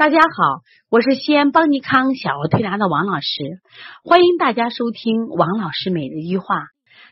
[0.00, 3.60] 大家好，我是西安邦尼康小儿推拿的王老师，
[4.02, 6.68] 欢迎大家收听王老师每日一话。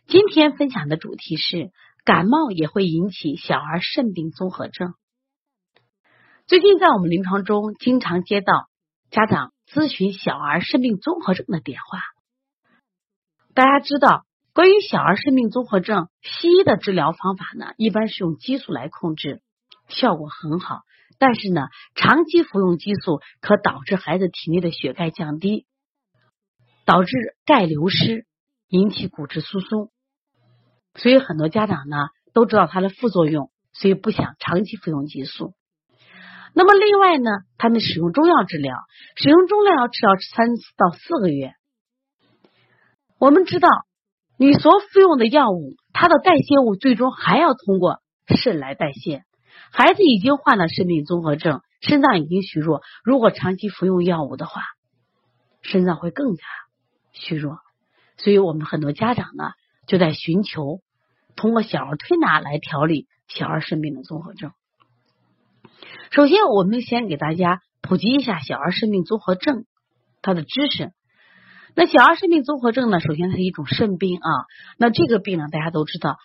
[0.06, 1.70] 今天分享的主题是
[2.06, 4.94] 感冒也会引起小儿肾病综合症。
[6.46, 8.70] 最近在我们临床中经常接到
[9.10, 12.00] 家长咨询小儿肾病综合症的电话。
[13.52, 14.24] 大家知道，
[14.54, 19.42] 关于小儿肾病综合症，西医的治疗方法呢，一般是用激素来控制，
[19.88, 20.80] 效果很好。
[21.18, 21.62] 但是呢，
[21.94, 25.66] 长期服用激素可导致孩子体内的血钙降低，
[26.84, 28.24] 导致钙流失，
[28.68, 29.90] 引起骨质疏松。
[30.94, 31.96] 所以很多家长呢
[32.32, 35.54] 都知道它的副作用，所以不想长期服用激素。
[36.54, 38.74] 那么另外呢，他们使用中药治疗，
[39.16, 41.52] 使用中药要治疗三到四个月。
[43.18, 43.68] 我们知道，
[44.36, 48.00] 你所服用的药物，它的代谢物最终还要通过
[48.36, 49.24] 肾来代谢。
[49.70, 52.82] 孩子已经患了肾病综合症，肾脏已经虚弱。
[53.04, 54.62] 如果长期服用药物的话，
[55.62, 56.42] 肾脏会更加
[57.12, 57.58] 虚弱。
[58.16, 59.52] 所以我们很多家长呢，
[59.86, 60.80] 就在寻求
[61.36, 64.52] 通过小儿推拿来调理小儿肾病的综合症。
[66.10, 69.66] 首先，我们先给大家普及一下小儿肾病综合症
[70.22, 70.92] 它的知识。
[71.74, 74.30] 那小儿肾病综合症呢，首先它是一种肾病啊。
[74.78, 76.16] 那这个病呢，大家都知道。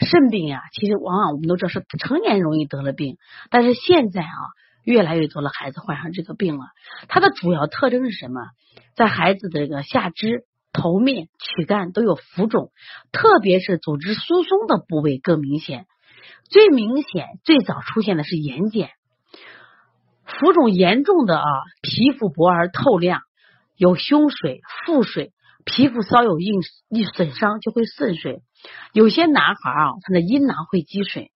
[0.00, 3.16] 肾病呀，其实往往我们都知道是成年容易得了病，
[3.50, 4.38] 但是现在啊，
[4.84, 6.66] 越来越多的孩子患上这个病了。
[7.08, 8.40] 它的主要特征是什么？
[8.94, 12.70] 在孩子的这个下肢、头面、躯干都有浮肿，
[13.12, 15.86] 特别是组织疏松的部位更明显。
[16.48, 18.88] 最明显、最早出现的是眼睑，
[20.24, 21.44] 浮肿严重的啊，
[21.82, 23.22] 皮肤薄而透亮，
[23.76, 25.32] 有胸水、腹水。
[25.64, 28.40] 皮肤稍有硬一损伤就会渗水，
[28.92, 31.30] 有些男孩啊，他的阴囊会积水，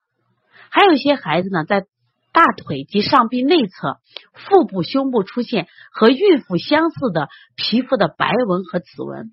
[0.70, 1.86] 还有一些孩子呢，在
[2.32, 3.98] 大腿及上臂内侧、
[4.32, 9.32] 腹部、胸部出现和孕妇相似的皮肤的白纹和紫纹。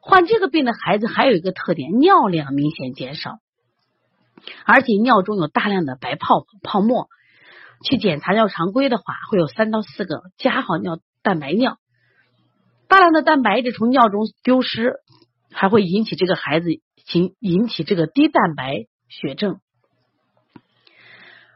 [0.00, 3.40] 患这个病的孩子还有一个特点，尿量明显减少，
[4.64, 7.08] 而且尿中有大量的白泡泡沫。
[7.84, 11.76] 去检查尿常规的话，会有三到四个加号尿蛋白尿。
[12.88, 14.94] 大量的蛋白质从尿中丢失，
[15.56, 19.58] 还会引起这个孩子引引起这个低蛋白血症。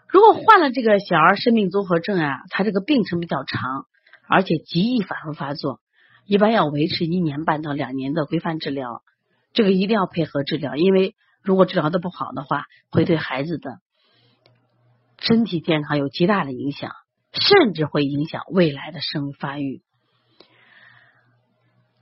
[0.08, 3.84] 如果患了这个小儿肾病综合症啊，它这个病程比较长，
[4.26, 5.80] 而且极易反复发作，
[6.24, 9.02] 一般要维持一年半到两年的规范治疗。
[9.52, 13.80] 这个一定要配合治疗，因为如果治疗的不好的话，会对孩子的
[15.18, 16.90] 身体健康有极大的影响，
[17.34, 19.82] 甚至会影响未来的生育发育。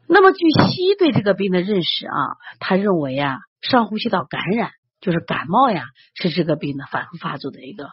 [0.08, 2.14] 那么，据西医对这个病的认识啊，
[2.60, 4.70] 他认为啊，上呼吸道感染
[5.00, 7.90] 就是感冒呀，是这个病的反复发作的一个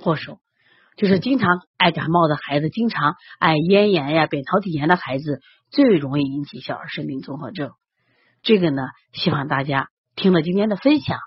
[0.00, 0.38] 祸首。
[0.96, 5.40] 就是经常爱感冒的孩子，经常爱咽炎呀、扁桃体炎的孩子，
[5.70, 7.72] 最容易引起小儿肾病综合症。
[8.42, 11.18] 这个呢，希望大家听了今天的分享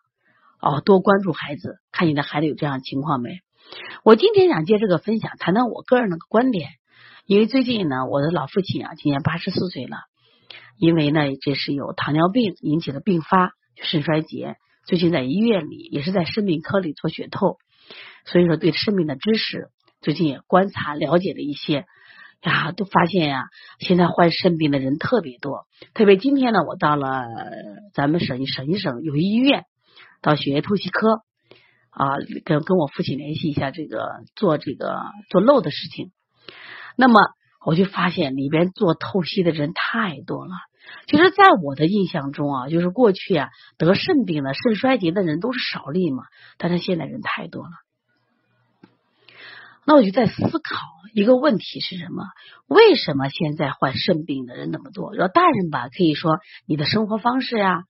[0.62, 3.42] 哦，多关注孩子，看你的孩子有这样情况没？
[4.04, 6.70] 我今天想借这个分享，谈谈我个人的观点。
[7.28, 9.98] 因为最近呢，我的老父亲啊，今年八十四岁了。
[10.78, 14.56] 因为呢，这是有糖尿病引起的并发肾衰竭。
[14.86, 17.58] 最近在医院里，也是在肾病科里做血透，
[18.26, 19.68] 所以说对肾病的知识，
[20.00, 21.84] 最近也观察了解了一些
[22.44, 23.44] 呀，都发现呀，
[23.80, 25.66] 现在患肾病的人特别多。
[25.94, 27.26] 特别今天呢，我到了
[27.94, 29.66] 咱们省省一省有医院，
[30.22, 31.24] 到血液透析科
[31.90, 32.08] 啊，
[32.46, 36.14] 跟跟我父亲联系一下这个做这个做漏的事情。
[36.98, 37.14] 那么
[37.66, 40.52] 我就发现里边做透析的人太多了。
[41.06, 46.24] 其实，在我的印象中啊，就是过去啊得肾病的、肾衰竭的人都是少例嘛。
[46.58, 47.70] 但是现在人太多了。
[49.86, 50.78] 那我就在思考
[51.14, 52.24] 一个问题是什么？
[52.68, 55.14] 为什么现在患肾病的人那么多？
[55.14, 57.84] 说大人吧，可以说你的生活方式呀，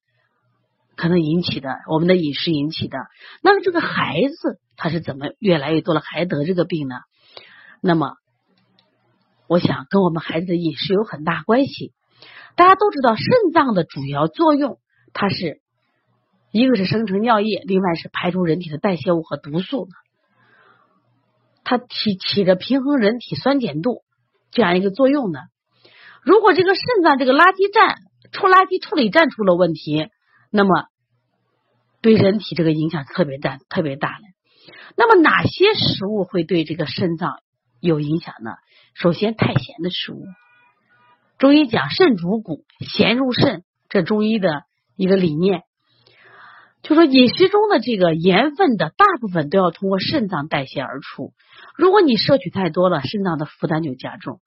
[0.95, 2.97] 可能引起的，我们的饮食引起的。
[3.43, 6.95] 那么这个孩子他是怎么越来越多了还得这个病呢？
[7.79, 8.15] 那么。
[9.47, 11.93] 我想跟我们孩子的饮食有很大关系。
[12.55, 14.79] 大家都知道，肾脏的主要作用，
[15.13, 15.61] 它是
[16.51, 19.87] 一个是生成尿液，另外是排出人体的代谢物和毒素，
[21.63, 24.03] 它起起着平衡人体酸碱度
[24.51, 25.41] 这样一个作用的。
[26.23, 27.97] 如果这个肾脏这个垃圾站
[28.31, 30.09] 出垃圾处理站出了问题，
[30.49, 30.87] 那么
[32.01, 34.73] 对人体这个影响特别大，特别大的。
[34.95, 37.37] 那么哪些食物会对这个肾脏
[37.79, 38.51] 有影响呢？
[38.93, 40.25] 首先，太咸的食物，
[41.37, 44.63] 中医讲肾主骨，咸入肾，这中医的
[44.95, 45.63] 一个理念。
[46.83, 51.33] 就说饮食中的这个盐分的大部分都要通过肾脏代谢而出。
[51.75, 54.39] 如果你摄取太多了，肾脏的负担就加重。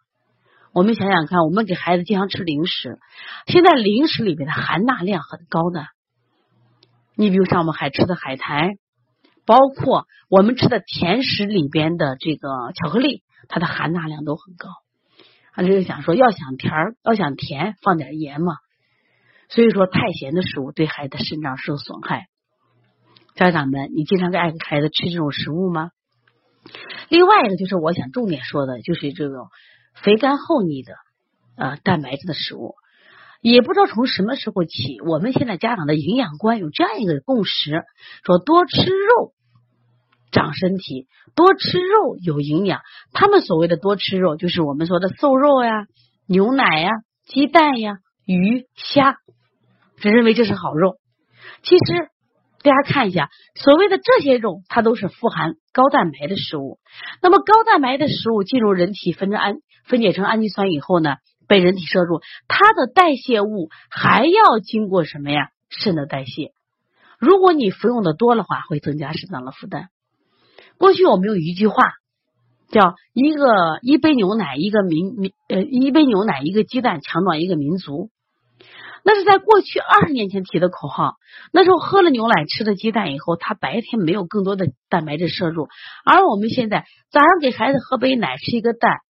[0.73, 2.99] 我们想想看，我们给孩子经常吃零食，
[3.47, 5.85] 现在零食里面的含钠量很高的。
[7.15, 8.71] 你比如像我们还吃的海苔，
[9.51, 14.69] 包括我们吃的甜食里边的这个巧克力，它的含钠量都很高。
[15.53, 18.55] 他就想说，要想甜儿，要想甜，放点盐嘛。
[19.49, 22.29] 所以说，太咸的食物对孩子肾脏受损害。
[23.35, 25.91] 家长们，你经常给爱孩子吃这种食物吗？
[27.09, 29.49] 另外一个就是我想重点说的，就是这种
[30.01, 30.95] 肥甘厚腻的
[31.57, 32.77] 呃蛋白质的食物。
[33.41, 37.83] 也不知道从什么时候起，我们现在家长的营养观有这样一个共识：
[38.25, 39.33] 说多吃肉
[40.31, 42.81] 长身体，多吃肉有营养。
[43.13, 45.87] 他们所谓的多吃肉，就是我们说的瘦肉呀、
[46.27, 46.91] 牛奶呀、
[47.27, 49.17] 鸡蛋呀、鱼虾，
[49.99, 50.97] 只认为这是好肉。
[51.63, 52.09] 其实
[52.63, 56.79] 大家看一下，所谓的这些肉，它都是富含高蛋白的食物。
[57.23, 59.57] 那么高蛋白的食物进入人体分成氨
[59.87, 61.17] 分解成氨基酸以后呢？
[61.49, 65.49] 被人体摄入，它的代谢物还要经过什么呀？
[65.69, 66.53] 肾的代谢。
[67.19, 69.89] 如果你服用的多的话，会增加肾脏的负担。
[70.81, 71.93] 过去我们有一句话，
[72.71, 78.09] 叫一个一杯牛奶一个民民呃一杯牛奶一个鸡蛋强壮一个民族。
[79.05, 81.17] 那是在过去二十年前提的口号。
[81.53, 85.69] 那时候喝了牛奶吃了鸡蛋以后，他白天没有更多的蛋白质摄入，
[86.07, 89.01] 而我们现在早上给孩子喝杯奶，吃一个蛋。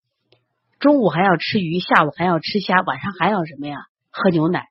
[0.77, 3.77] 中午还要吃鱼，下午还要吃虾，晚上还要什么呀？
[4.11, 4.65] 喝牛奶。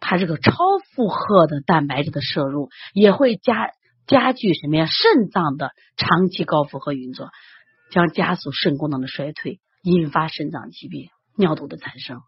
[0.00, 0.52] 它这个超
[0.94, 3.70] 负荷的蛋白质的摄入，也会加
[4.06, 4.86] 加剧什么呀？
[4.86, 7.30] 肾脏的长期高负荷运作，
[7.90, 12.20] 将加速肾功能的衰退，引发肾脏疾病、尿毒的产生。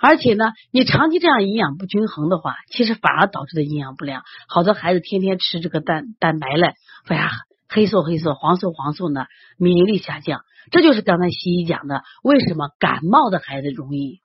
[0.00, 4.22] 而且呢，你长期这样营养不均衡的话，其实反而导致的营养不良。
[4.48, 6.74] 好多孩子天天吃这个蛋蛋白嘞，
[7.06, 7.30] 哎呀。
[7.66, 9.24] 黑色黑色，黄色黄色呢，
[9.58, 14.20] 免疫力下降，这就是刚才西医讲的，为什么感冒的孩子容易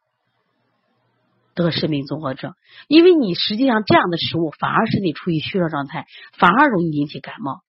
[1.64, 2.54] 得肾病综合症？
[2.88, 6.06] 因为你实际上这样的食物反而使你处于虚弱状态，
[6.38, 7.62] 反而容易引起感冒。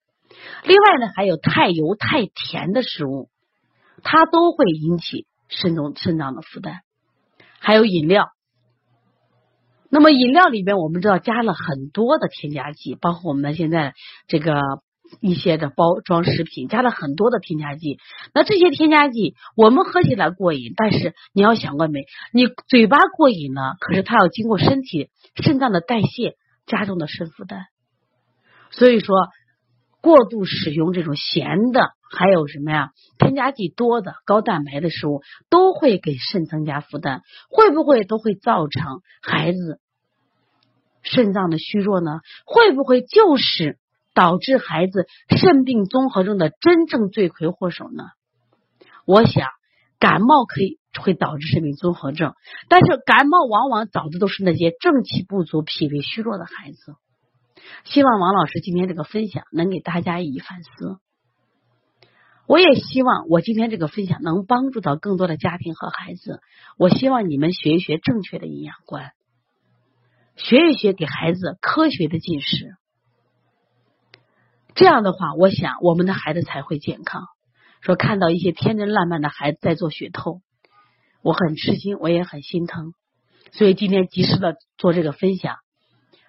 [0.64, 3.28] 另外呢，还有太油太甜的食物，
[4.02, 6.80] 它都会引起肾中肾脏的负担。
[7.58, 8.28] 还有饮料，
[9.88, 13.94] 那么饮料里边我们知道加了很多的添加剂，包括我们现在
[14.26, 14.60] 这个。
[15.20, 17.98] 一些的包装食品加了很多的添加剂，
[18.32, 22.04] 那这些添加剂我们喝起来过瘾，但是你要想过没？
[22.32, 26.36] 你嘴巴过瘾呢，可是它要经过身体肾脏的代谢，
[26.66, 27.66] 加重的肾负担。
[28.70, 29.16] 所以说，
[30.00, 32.90] 过度使用这种咸的，还有什么呀？
[33.18, 39.80] 添加剂多的、高蛋白的食物，都会给肾增加负担，会不会都会造成孩子
[41.02, 42.20] 肾脏的虚弱呢？
[42.46, 43.79] 会不会就是？
[44.14, 48.04] 导致孩子肾病综合症的真正罪魁祸首呢？
[49.06, 49.48] 我想，
[49.98, 52.34] 感冒可以会导致肾病综合症，
[52.68, 56.94] 但是感冒往往找的都是那些正气不足、脾胃虚弱的孩子。
[57.84, 60.98] 希望王老师今天这个分享能给大家以反思。
[62.46, 66.40] 我也希望我今天这个分享能帮助到更多的家庭和孩子。
[66.78, 69.12] 我希望你们学一学正确的营养观，
[70.36, 72.74] 学一学给孩子科学的进食。
[74.80, 77.24] 这样的话，我想我们的孩子才会健康。
[77.82, 80.40] 说看到一些天真烂漫的孩子在做血透，
[81.20, 82.94] 我很吃惊，我也很心疼。
[83.52, 85.56] 所以今天及时的做这个分享，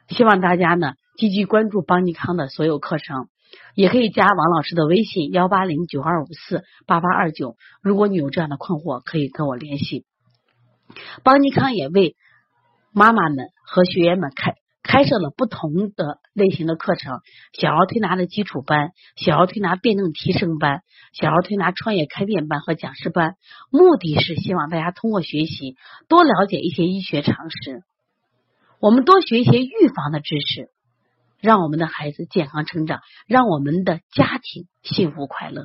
[0.10, 3.30] 希望大家呢积极关注邦尼康的所有课程，
[3.74, 7.56] 也可以加王老师的微信幺八零九二五四八八二九。
[7.82, 10.04] 如果你有这样的困惑，可以跟我联系。
[11.24, 12.18] 邦尼康也为
[12.92, 14.56] 妈妈们和学员们开。
[14.84, 17.22] 开设了不同的类型的课程：
[17.54, 20.82] 小儿推拿的基础班、小儿推拿辩证提升班、
[21.14, 23.36] 小儿推拿创业开店班和讲师班。
[23.70, 25.76] 目的是希望大家通过学习
[26.08, 27.84] 多了解一些医学常识，
[28.80, 30.70] 我们多学一些预防的知识，
[31.40, 35.64] 让我们的孩子健康成长，让我们的家庭幸福快乐。